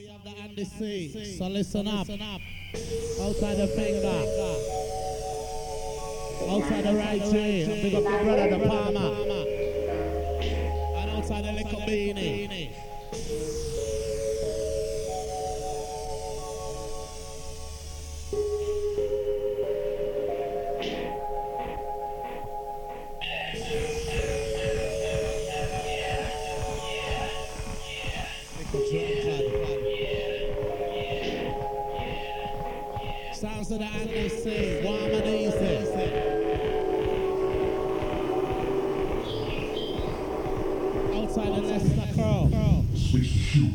we 0.00 0.08
have 0.08 0.22
the 0.24 0.30
Andy 0.30 0.64
C. 0.64 1.36
So 1.36 1.48
listen 1.48 1.86
up. 1.86 2.08
Outside 2.08 3.56
the 3.56 3.66
finger. 3.76 4.24
Outside 6.48 6.84
the 6.84 6.94
right 6.94 7.22
G. 7.22 7.66
Big 7.82 7.94
up 7.94 8.04
the 8.04 8.10
brother, 8.24 8.48
the 8.50 8.66
Palmer. 8.66 9.14
And 10.96 11.10
outside 11.10 11.44
the 11.44 11.52
little 11.52 11.80
beanie. 11.80 12.39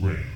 spring. 0.06 0.35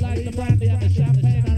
like 0.00 0.24
the 0.24 0.30
brandy 0.32 0.68
and 0.68 0.80
the 0.80 0.88
champagne. 0.88 1.49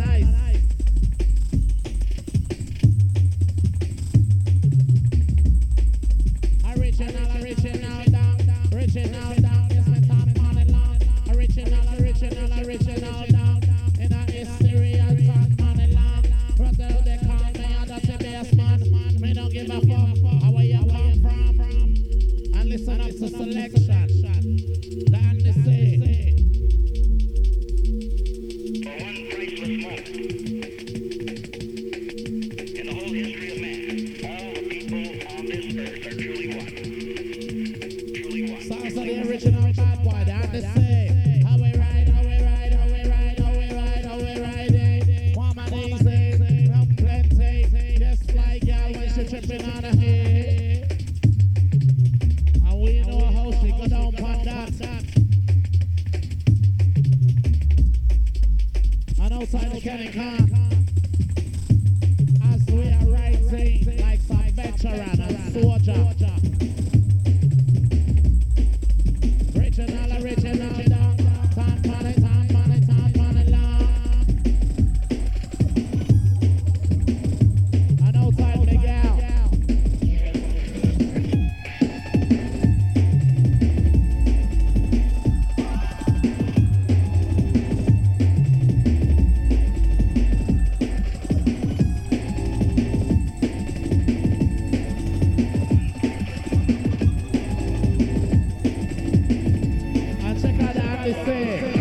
Yeah. 101.43 101.72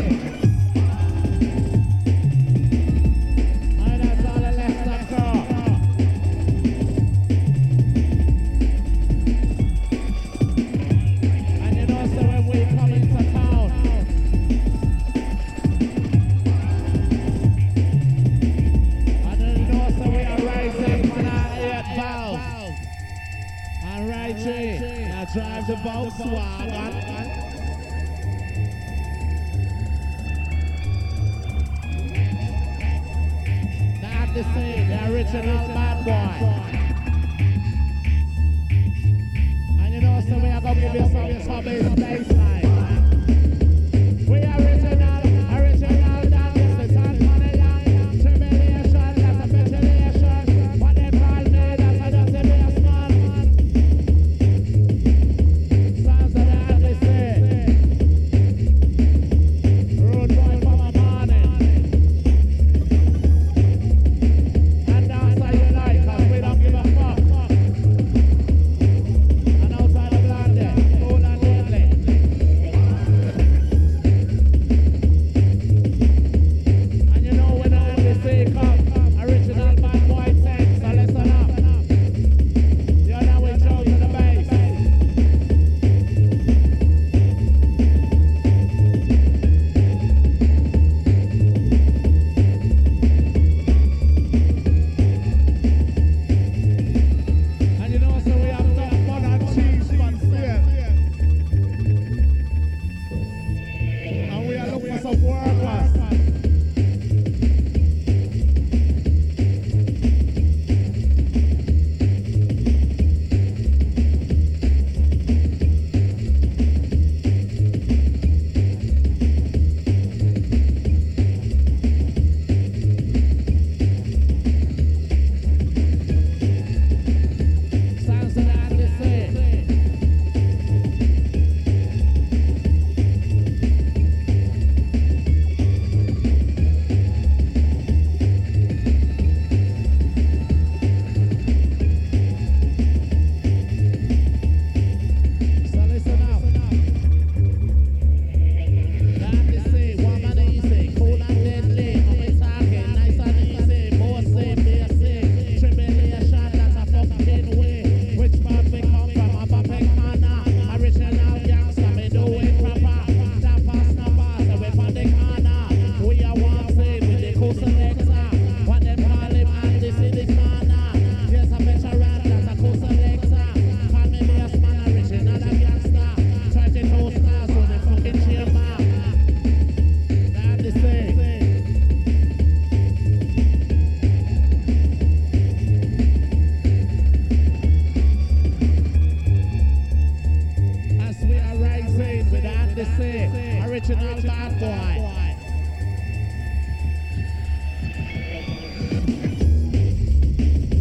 the 192.86 192.98
same. 192.98 193.64
Original 193.70 194.22
bad 194.24 194.60
boy. 194.60 194.66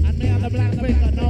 And 0.07 0.19
me 0.19 0.39
the 0.39 0.51
black 0.51 0.73
finger, 0.75 1.11
no 1.13 1.30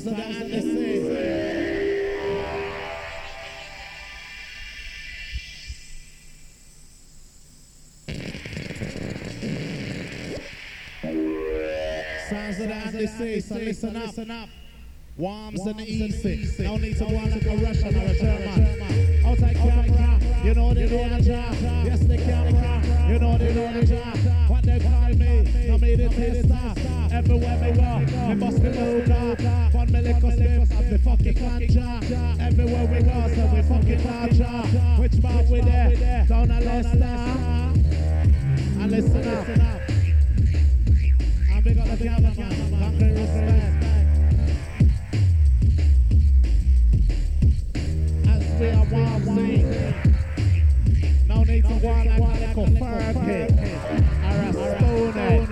sounds 0.00 0.40
of 0.40 0.48
the. 0.48 0.60
Sounds 12.28 12.60
of 12.60 12.68
the 12.68 12.74
atmosphere, 12.74 13.40
so. 13.40 13.54
Listen 13.56 14.30
up. 14.30 14.48
Warms 15.16 15.60
and 15.66 15.80
easy. 15.80 16.62
No 16.62 16.76
need 16.76 16.96
to 16.96 17.04
go 17.04 17.10
like 17.10 17.44
a 17.44 17.56
Russian 17.56 17.94
or 17.94 18.06
a 18.06 18.18
German. 18.18 19.26
I'll 19.26 19.36
take 19.36 19.56
camera. 19.56 20.18
You 20.44 20.54
know 20.54 20.72
the 20.72 20.86
danger. 20.86 21.44
Yes, 21.84 22.00
the 22.00 22.16
camera. 22.16 22.79
You 23.10 23.18
know 23.18 23.36
the 23.36 23.52
danger. 23.52 23.96
What 24.46 24.62
they 24.62 24.78
call 24.78 25.08
me, 25.08 25.44
I 25.68 25.76
made 25.78 25.98
it 25.98 26.12
tester. 26.12 26.74
Everywhere 27.12 27.58
me 27.58 27.72
go, 27.72 27.98
me 28.28 28.34
must 28.36 28.62
be 28.62 28.68
louder. 28.68 29.70
Fun 29.72 29.90
me 29.90 30.00
liquor 30.00 30.30
sniff, 30.30 30.70
I'm 30.70 30.90
the 30.90 30.98
fucking 31.00 31.34
ganja. 31.34 32.38
Everywhere 32.40 32.86
we 32.86 33.02
go, 33.02 33.28
so 33.34 33.46
we 33.52 33.62
fucking 33.62 33.98
ganja. 33.98 34.98
Which 35.00 35.20
bar 35.20 35.42
we 35.50 35.60
there? 35.60 36.24
Down 36.28 36.50
a 36.52 36.60
Leicester. 36.60 37.04
And 38.78 38.90
listen 38.92 39.26
up. 39.26 39.48
And 41.50 41.64
we 41.64 41.74
got 41.74 41.86
the 41.88 41.96
camera 41.96 42.34
man. 42.36 42.54
Concrete 42.78 43.14
respect. 43.18 43.74
As 48.28 48.42
we 48.60 48.66
are 48.68 48.84
one, 48.84 49.26
one. 49.26 50.09
Make 51.50 51.66
the 51.66 51.74
like 51.74 52.42
a 52.42 52.54
confirmed 52.54 53.26
hit. 53.26 53.50
Or 53.50 54.36
a 54.38 54.52
stoner. 54.52 55.49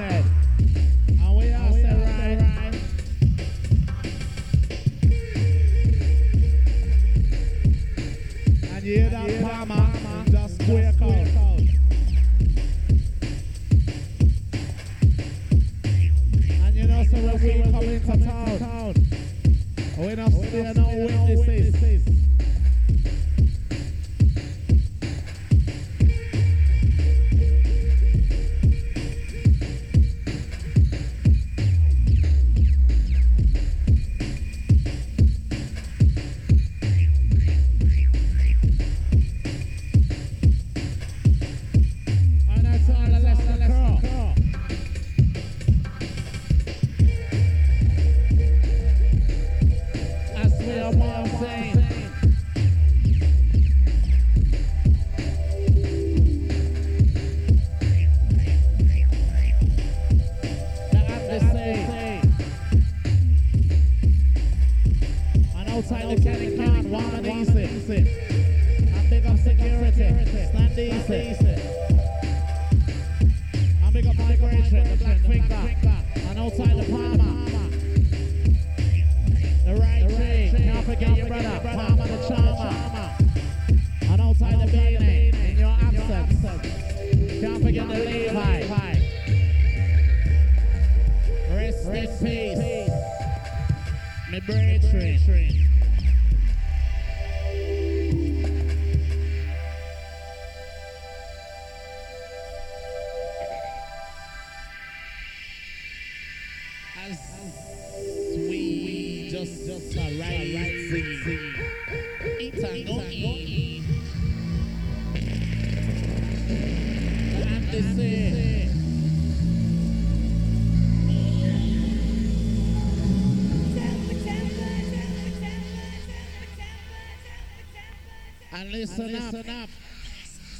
and 128.68 128.76
listen, 128.76 129.04
and 129.04 129.12
listen 129.12 129.50
up. 129.50 129.64
up. 129.64 129.70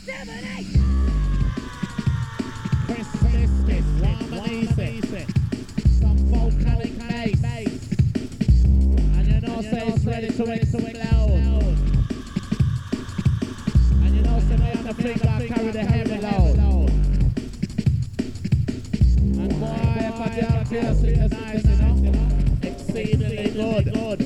Seven, 0.05 0.45
eight. 0.57 0.67
Christmas, 2.87 3.51
Christmas, 3.65 3.85
warm 4.01 4.33
and 4.33 4.53
easy. 4.53 5.01
Some 6.01 6.19
volcanic 6.29 6.99
bass. 6.99 7.43
And 8.15 9.27
you 9.29 9.41
know, 9.41 9.61
say 9.61 9.89
it's 9.89 10.05
ready 10.05 10.29
to 10.29 10.53
explode. 10.53 10.97
And 13.93 14.15
you 14.15 14.23
know, 14.23 14.41
say 14.41 14.57
me 14.57 14.71
and 14.71 14.87
the 14.87 14.95
finger 14.95 15.55
carry 15.55 15.71
the 15.71 15.85
heavy 15.85 16.19
load. 16.19 16.59
And 19.37 19.61
boy, 19.61 19.97
if 19.99 20.21
I 20.21 20.29
get 20.35 20.51
a 20.51 20.69
piercing, 20.69 21.19
it's 21.21 21.35
nice, 21.35 21.65
you 21.65 21.77
know. 21.77 22.29
Exceedingly 22.63 23.51
good. 23.51 24.19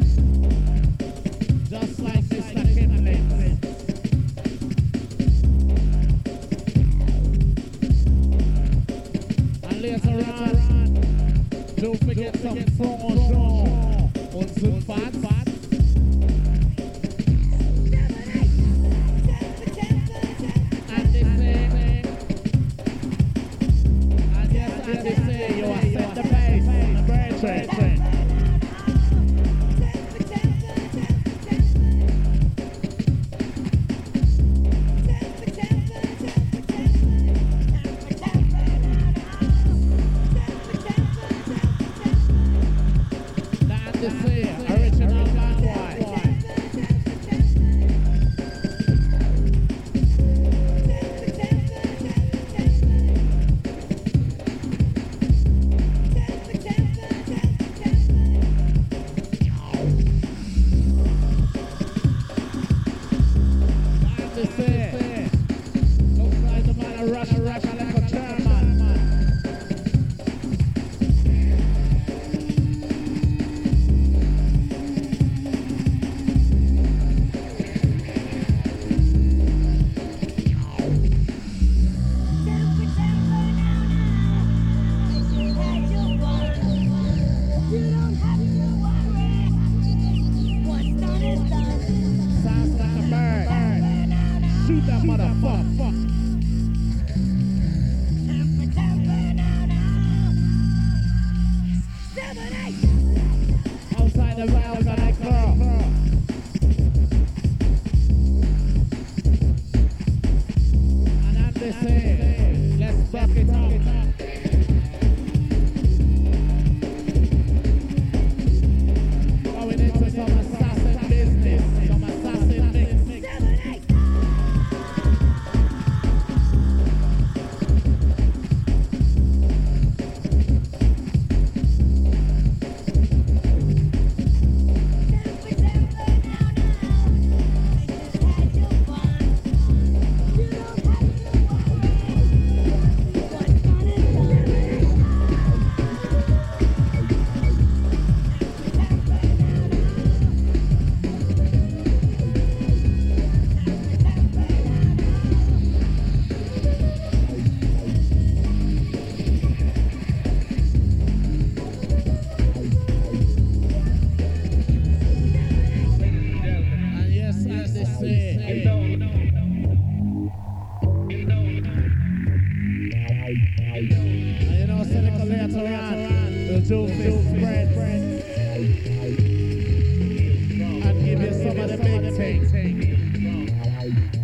Just 1.68 1.98
like 2.00 2.31
Don't 9.82 9.98
forget 12.04 12.36
some 12.36 12.64
song 12.76 13.00
on 13.02 13.16
Jean. 13.16 14.32
On 14.32 14.48
sind 14.48 15.41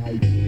Bye. 0.08 0.47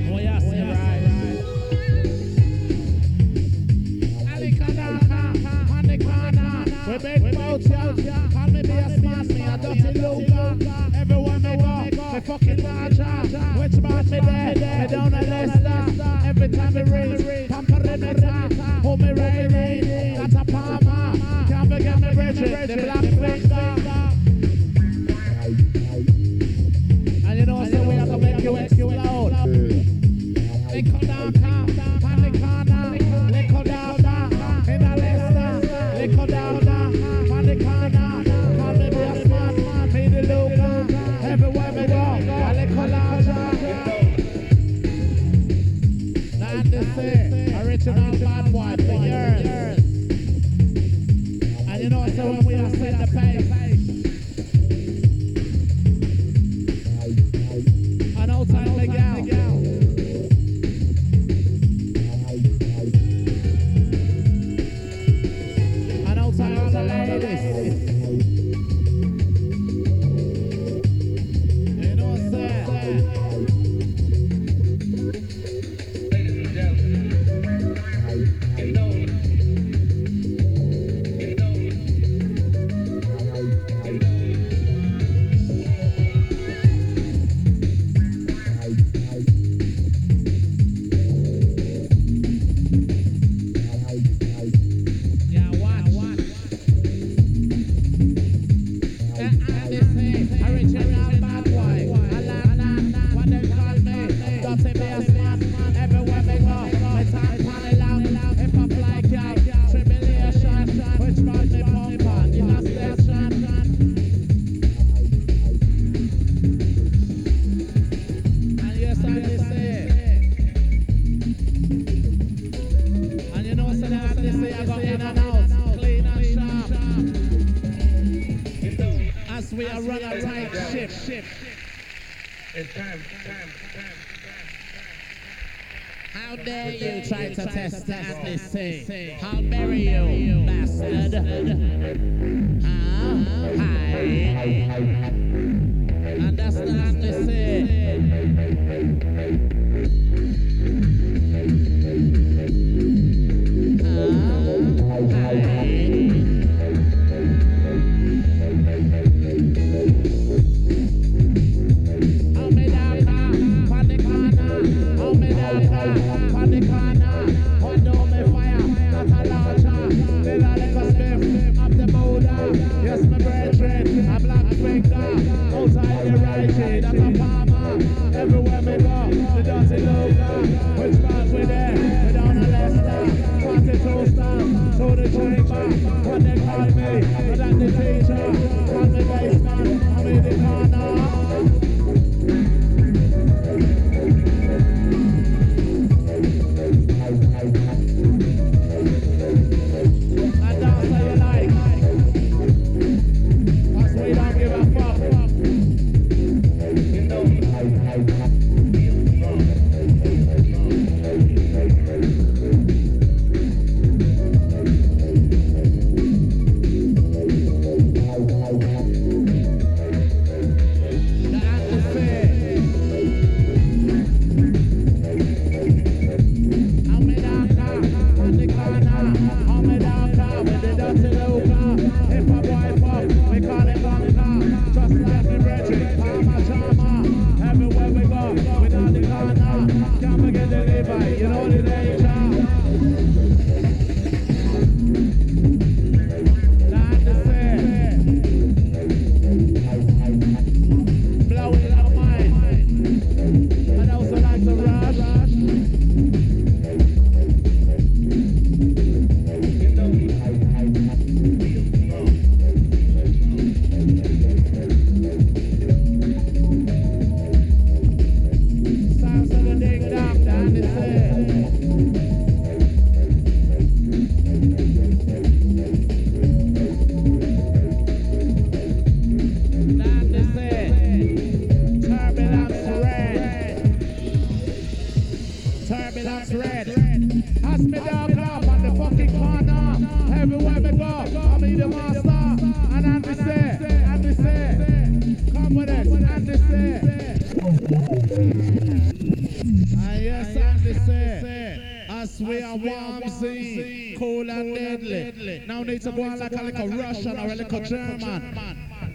we 302.20 302.42
are 302.42 302.56
warm 302.56 303.08
sea, 303.08 303.96
cold 303.98 304.28
and 304.28 304.54
deadly. 304.54 305.44
Now 305.46 305.62
need 305.62 305.82
to 305.82 305.92
go 305.92 306.02
like 306.02 306.32
a 306.32 306.42
little 306.42 306.68
Russian 306.68 307.18
or 307.18 307.26
a 307.26 307.34
little 307.34 307.60
German. 307.60 308.36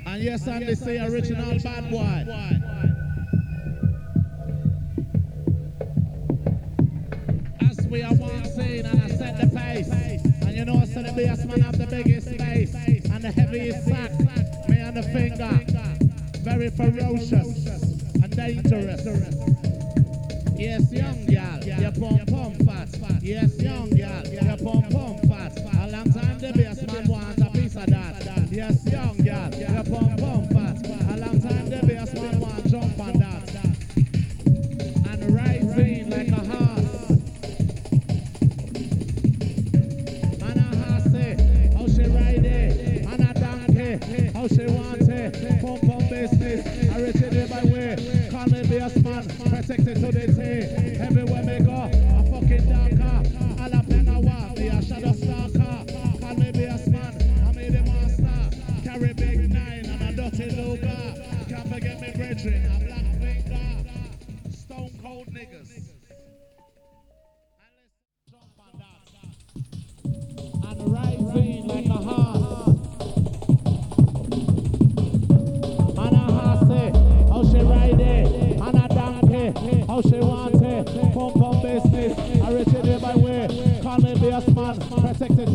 And 0.05 0.23
yes, 0.23 0.47
and 0.47 0.77
say 0.77 0.99
original 0.99 1.59
bad 1.61 1.89
boy. 1.89 2.25
As 7.61 7.87
we 7.87 8.03
are 8.03 8.13
warm 8.13 8.45
sea, 8.45 8.79
and 8.79 9.01
I 9.01 9.07
set 9.09 9.41
the 9.41 9.47
pace. 9.55 9.89
And 10.41 10.55
you 10.55 10.65
know, 10.65 10.77
I 10.77 10.85
said 10.85 11.05
the 11.05 11.21
Bassman 11.21 11.61
have 11.61 11.77
the 11.77 11.87
biggest 11.87 12.37
bass 12.37 12.75
and 12.75 13.23
the 13.23 13.31
heaviest 13.31 13.85
sack, 13.85 14.11
me 14.69 14.81
on 14.81 14.93
the 14.93 15.03
finger 15.03 15.74
very 16.57 16.69
ferocious 16.69 17.67
and 18.15 18.35
dangerous. 18.35 19.05
Yes, 20.55 20.91
young 20.91 21.25
gal, 21.25 21.61
you 21.61 21.91
pump 21.99 22.27
pump 22.31 22.65
fast. 22.65 22.97
Yes, 23.21 23.61
young 23.61 23.89
gal, 23.89 24.25
you 24.27 24.39
pump 24.63 24.89
pump 24.89 25.19
fast. 25.27 25.59
A 25.59 25.87
long 25.91 26.11
time 26.13 26.39
the 26.39 26.53
Bassman 26.53 27.07
want 27.09 27.37
a 27.39 27.49
piece 27.51 27.75
of 27.75 27.87
that. 27.87 28.47
Yes, 28.49 28.85
young 28.89 29.17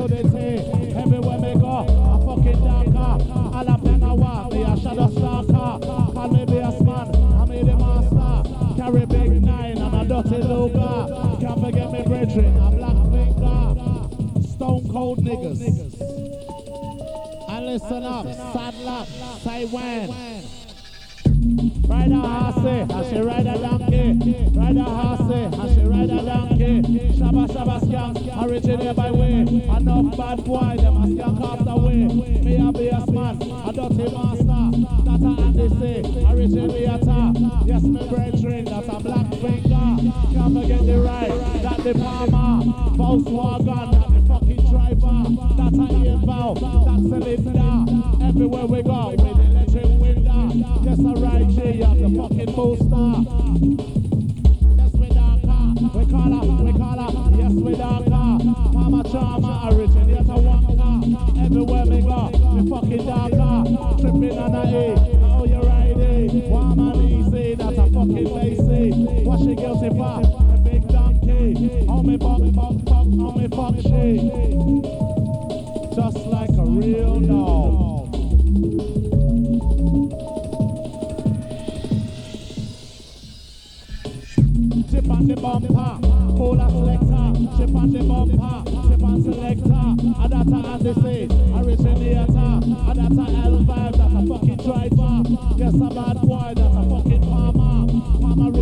so 0.01 0.07
they 0.07 0.23
say, 0.31 0.57
everywhere 0.97 1.39
me 1.39 1.55
go, 1.61 1.85
I 1.85 2.17
fucking 2.25 2.65
darker. 2.65 3.23
All 3.55 3.69
up 3.69 3.85
in 3.85 4.03
a 4.03 4.15
war, 4.15 4.49
me 4.51 4.63
a 4.63 4.75
shadow 4.81 5.11
stalker. 5.11 6.13
Call 6.15 6.29
me 6.31 6.47
Bassman, 6.47 7.39
I 7.39 7.45
made 7.45 7.69
a 7.69 7.77
master. 7.77 8.77
Carry 8.77 9.05
big 9.05 9.43
nine 9.43 9.77
and 9.77 9.95
a 9.95 10.23
dirty 10.23 10.43
luger. 10.43 11.39
Can't 11.41 11.61
forget 11.61 11.93
me 11.93 12.03
brethren, 12.03 12.57
a 12.57 12.71
black 12.71 12.99
finger. 13.13 14.49
Stone 14.49 14.89
cold 14.91 15.19
niggas. 15.19 15.61
And 17.51 17.67
listen 17.67 18.03
up, 18.03 18.25
saddle 18.55 18.89
up, 18.89 19.09
say 19.43 19.67
when. 19.67 20.40
Ride 21.91 22.13
a 22.13 22.21
horse, 22.21 22.65
and 22.65 23.07
she 23.11 23.21
ride 23.21 23.47
a 23.49 23.59
donkey. 23.59 24.51
Ride 24.55 24.77
a 24.77 24.85
horse, 24.85 25.33
and 25.33 25.75
she 25.75 25.83
ride 25.83 26.11
a 26.11 26.23
donkey. 26.23 26.83
Shabba 27.19 27.49
shabba 27.49 27.81
skank, 27.81 28.47
originate 28.47 28.95
by 28.95 29.11
way. 29.11 29.41
Enough 29.41 30.17
bad 30.17 30.45
boy, 30.45 30.77
them 30.79 30.97
a 30.97 31.07
skank 31.09 31.41
off 31.41 31.65
the 31.65 31.77
way. 31.77 32.07
Me 32.45 32.57
a 32.57 32.71
bass 32.71 33.09
a 33.09 33.73
dirty 33.73 34.07
master. 34.15 34.63
That 35.05 35.21
a 35.21 35.43
Andy 35.43 35.69
C, 35.69 35.83
originator. 36.31 37.33
Yes, 37.67 37.83
me 37.83 38.09
brethren, 38.09 38.65
that's 38.67 38.89
a 38.89 39.01
black 39.01 39.29
finger. 39.35 40.13
Can't 40.33 40.55
forget 40.55 40.87
the 40.87 41.01
ride, 41.05 41.31
that 41.63 41.79
the 41.83 41.95
farmer. 41.99 42.71
Volkswagen, 42.95 43.91
that 43.91 44.11
the 44.15 44.21
fucking 44.29 44.63
driver. 44.71 45.19
That's 45.59 45.77
a 45.77 45.87
eight 46.07 46.23
bow, 46.25 46.55
that's 46.55 47.03
cylinder. 47.11 48.25
Everywhere 48.25 48.67
we 48.67 48.83
go, 48.83 49.17
ride 51.03 51.49
G, 51.51 51.83
I'm 51.83 52.03
the 52.03 52.09
fucking 52.21 52.55
booster. 52.55 53.91
Yes, 53.91 54.00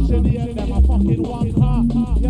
Yes, 0.09 0.25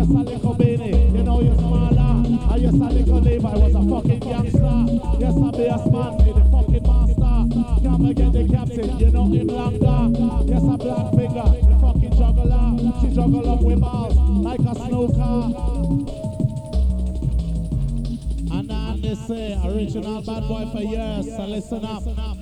you 0.09 1.23
know 1.23 1.39
you're 1.41 1.55
smaller. 1.55 2.11
And 2.51 2.61
yes, 2.61 2.73
a 2.73 2.75
little 2.75 3.21
Levi 3.21 3.53
was 3.55 3.73
a 3.73 3.81
fucking 3.81 4.19
gangster. 4.19 4.85
Yes, 5.19 5.35
I 5.37 5.51
be 5.51 5.65
a 5.65 5.77
man, 5.89 6.17
be 6.17 6.31
fucking 6.51 6.83
master. 6.83 7.35
Come 7.83 8.05
again, 8.05 8.31
the 8.33 8.43
captain, 8.51 8.99
you 8.99 9.11
know 9.11 9.25
him 9.27 9.47
longer. 9.47 9.99
Yes, 10.45 10.63
a 10.63 10.77
black 10.77 11.13
finger, 11.15 11.47
the 11.67 11.77
fucking 11.79 12.15
juggler. 12.17 12.65
She 12.99 13.07
juggle 13.15 13.49
up 13.49 13.61
with 13.61 13.79
balls 13.79 14.15
like 14.17 14.59
a 14.59 14.75
snooker. 14.75 15.41
And 18.51 18.69
they 19.01 19.15
say, 19.15 19.57
original 19.65 20.21
bad 20.21 20.47
boy 20.49 20.65
for 20.73 20.81
years, 20.81 21.33
so 21.33 21.45
listen 21.45 21.85
up. 21.85 22.38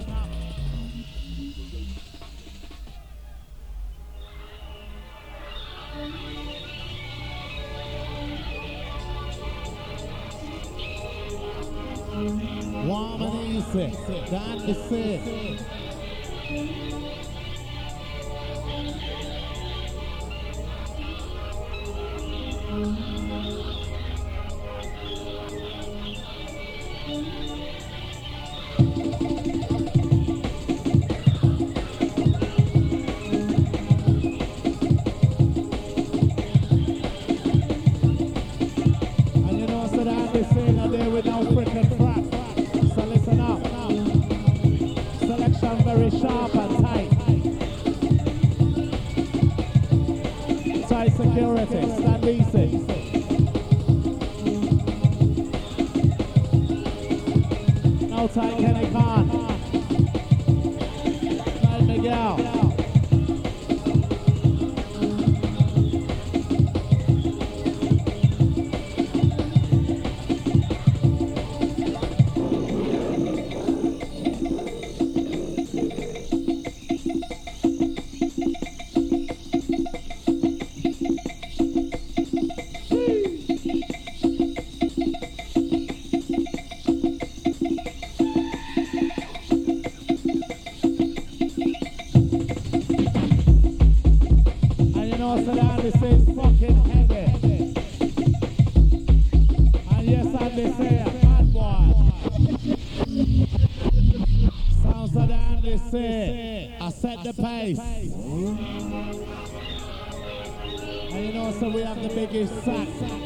Sack. 112.67 113.16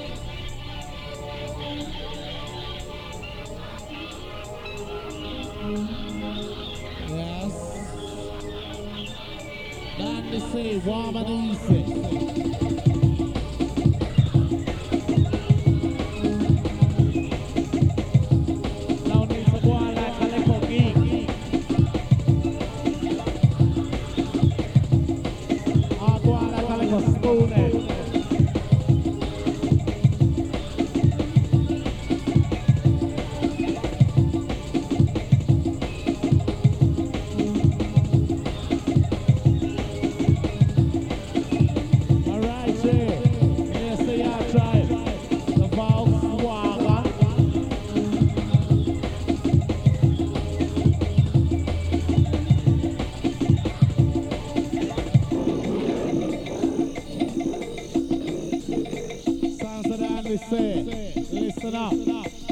They 60.32 60.38
say. 60.38 61.14
Listen 61.30 61.76
up. 61.76 62.51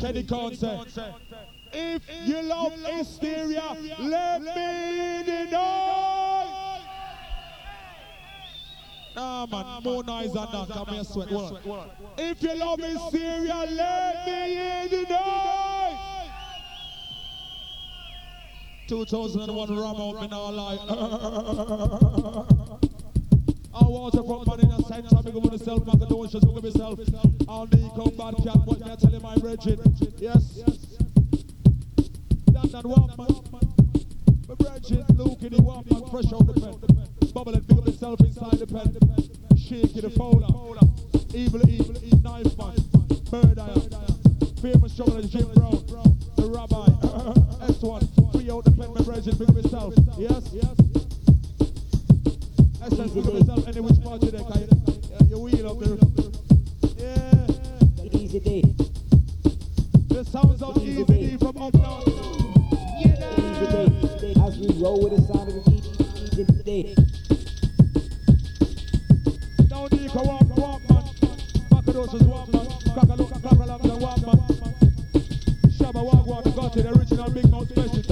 Kenny 0.00 0.22
Ken 0.22 0.54
say, 0.54 0.80
if 1.72 2.02
you 2.24 2.42
love 2.42 2.72
hysteria, 2.72 3.76
let 3.98 4.40
me 4.42 5.50
know. 5.50 6.78
Nah, 9.16 9.46
man, 9.46 9.82
more 9.82 10.04
noise 10.04 10.32
than 10.32 10.46
that. 10.52 10.68
Come 10.70 10.86
here, 10.88 11.04
sweat. 11.04 11.28
If 12.16 12.42
you 12.42 12.54
love 12.54 12.78
hysteria, 12.78 13.66
let 13.70 14.26
me 14.26 14.56
in 14.82 14.90
the 14.90 15.02
night. 15.10 16.30
2001 18.88 19.68
Ram 19.70 19.96
out, 20.00 20.20
me 20.20 20.28
not. 20.28 21.68
I 23.80 23.84
water 23.86 24.22
from 24.24 24.42
man 24.44 24.60
in 24.60 24.68
the 24.70 24.82
center, 24.82 25.22
big 25.22 25.36
up 25.36 25.44
myself, 25.44 25.84
Macadocious, 25.84 26.42
big 26.42 26.56
up 26.56 26.98
myself. 26.98 26.98
All 27.46 27.66
the 27.66 27.78
come 27.94 28.10
bad 28.16 28.34
cat, 28.42 28.58
what 28.66 28.80
me 28.80 28.90
I 28.90 28.96
tell 28.96 29.12
you, 29.12 29.20
my 29.20 29.36
brethren. 29.36 29.78
Yes. 30.18 30.58
That 32.50 32.72
that 32.72 32.84
walk, 32.84 33.16
man. 33.16 33.30
My 34.48 34.54
brethren, 34.56 35.06
Luke 35.14 35.42
in 35.42 35.52
the 35.54 35.62
walk, 35.62 35.88
man, 35.90 36.02
fresh 36.10 36.32
out 36.32 36.46
the 36.46 36.54
pen. 36.58 36.74
Bubble 37.32 37.54
and 37.54 37.66
big 37.68 37.78
up 37.78 37.86
myself 37.86 38.20
inside 38.20 38.58
the 38.58 38.66
pen. 38.66 38.98
Shaky 39.56 40.00
the 40.00 40.10
fowler. 40.10 40.50
Evil, 41.32 41.62
evil, 41.70 41.94
eat 42.02 42.20
knife, 42.22 42.58
man. 42.58 42.74
Bird 43.30 43.58
eye. 43.60 43.78
Famous 44.60 44.92
struggle 44.92 45.22
Jim 45.22 45.46
Brown. 45.54 46.18
The 46.34 46.50
rabbi. 46.50 46.86
S1. 47.70 48.32
Free 48.32 48.50
out 48.50 48.64
the 48.64 48.72
pen, 48.72 48.92
my 48.92 49.02
brethren, 49.02 49.36
big 49.38 49.48
up 49.48 49.54
myself. 49.54 49.94
Yes? 50.18 50.50
Yes. 50.52 50.87
Essence. 52.90 53.68
Any 53.68 53.80
which 53.80 54.02
part 54.02 54.20
can 54.20 54.30
you. 54.30 55.38
Easy 58.12 58.40
day. 58.40 58.62
The 60.08 60.24
sounds 60.24 60.62
of 60.62 60.78
Easy 60.78 61.04
D 61.04 61.36
from 61.36 61.58
up 61.58 61.74
north. 61.74 62.08
Easy 62.98 63.66
day. 63.66 64.34
As 64.42 64.58
we 64.58 64.68
roll 64.82 65.02
with 65.02 65.12
the 65.16 65.20
sound 65.26 65.48
of 65.48 65.54
the 65.64 65.70
easy, 66.32 66.44
day. 66.62 66.94
Down 69.68 69.88
eco 69.92 70.22
walk, 70.24 70.56
walk 70.56 70.82
man. 70.88 71.04
Macadocious 71.70 72.22
walk 72.26 72.48
man. 72.52 72.66
Crackalook, 72.94 73.32
crackalak, 73.42 73.82
the 73.82 73.96
walk 73.96 74.20
man. 74.26 74.40
Shabba 75.76 76.02
walk, 76.02 76.26
walk, 76.26 76.44
got 76.56 76.76
it. 76.76 76.86
Original 76.86 77.30
big 77.30 77.50
mouth 77.50 77.68
special, 77.68 78.02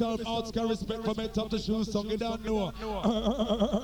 myself 0.00 0.56
out, 0.56 0.68
respect 0.68 1.04
for 1.04 1.14
me. 1.14 1.28
top 1.28 1.50
to 1.50 1.58
shoes, 1.58 1.92
song 1.92 2.08
you 2.10 2.16
don't 2.16 2.44
know. 2.44 3.76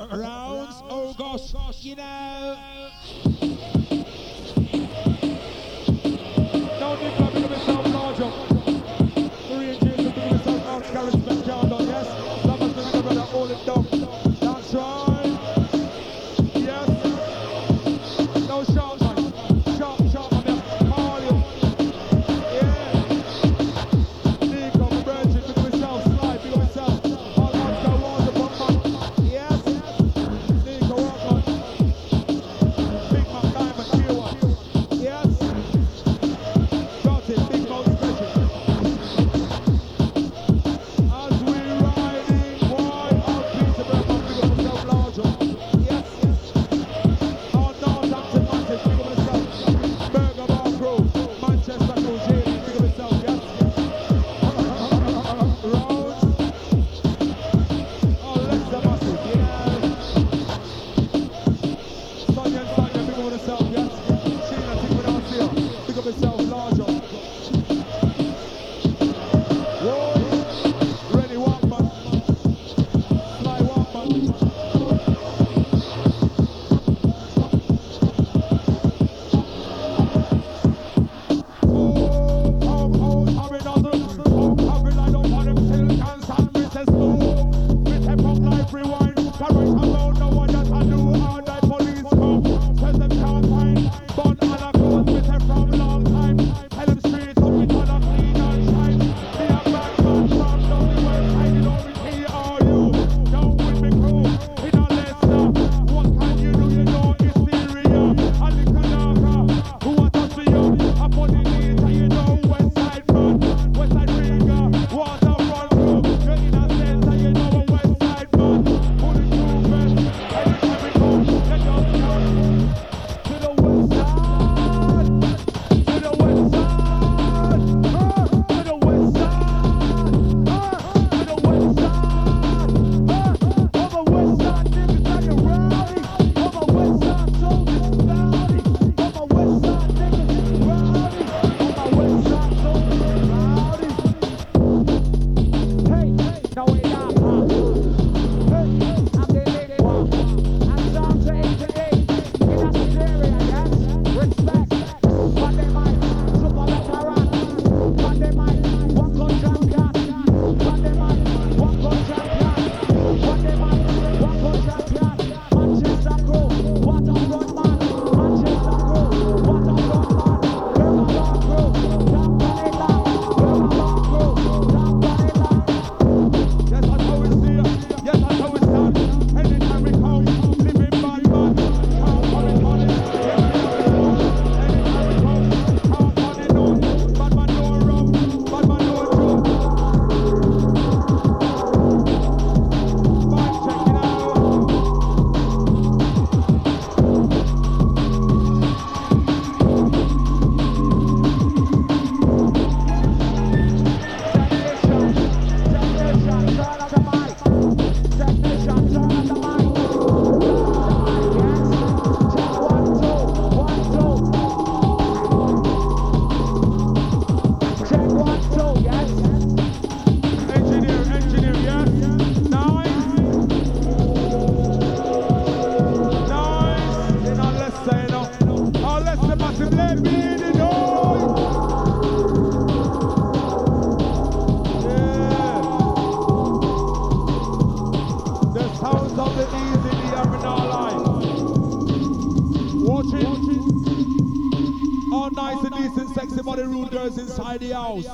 by 247.58 247.66
the 247.66 247.74
house. 247.74 248.04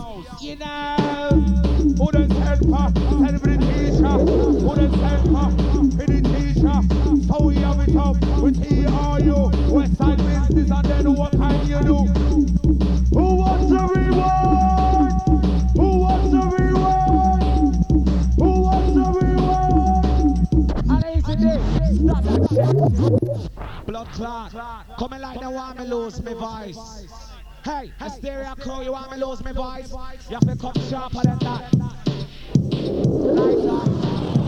You 0.40 0.56
know, 0.56 0.96
who 1.98 2.12
done 2.12 2.30
send 2.30 2.60
for, 2.60 2.92
send 3.24 3.40
for 3.40 3.48
the 3.48 3.56
teacher, 3.58 4.08
who 4.08 4.74
done 4.74 4.92
send 5.00 5.22
for, 5.32 5.48
for 5.96 6.06
the 6.06 6.18
teacher. 6.22 6.78
So 7.26 7.34
we 7.42 7.54
have 7.56 7.80
it 7.80 7.96
up 7.96 8.16
with 8.40 8.56
ERU, 8.70 9.50
Westside 9.72 10.18
business, 10.18 10.70
and 10.70 10.86
then 10.86 11.14
what 11.14 11.32
can 11.32 11.66
you 11.66 11.80
do? 11.82 12.06
Who 13.16 13.34
wants 13.36 13.72
a 13.72 13.74
reward? 14.00 15.12
Who 15.76 15.88
wants 15.98 16.32
a 16.34 16.36
reward? 16.56 17.42
Who 18.38 18.50
wants 18.60 18.96
a 18.96 19.06
reward? 19.20 20.04
And 20.88 21.04
I 21.04 21.20
said, 21.26 21.40
that. 21.40 22.22
Blood 23.86 24.08
clot, 24.12 24.52
coming 24.98 25.20
like 25.20 25.40
the 25.40 25.50
warm, 25.50 25.78
lose 25.78 26.22
me 26.22 26.32
voice. 26.34 27.08
Hey, 27.64 27.92
hysteria 28.00 28.56
crew, 28.58 28.82
you 28.82 28.90
want 28.90 29.12
me 29.12 29.18
lose 29.24 29.42
my 29.44 29.52
voice? 29.52 29.92
You 30.28 30.34
have 30.34 30.48
to 30.48 30.56
come 30.56 30.74
sharper 30.90 31.20
than 31.22 31.38
that. 31.38 31.72
Lights 32.72 33.66
uh, 33.66 34.41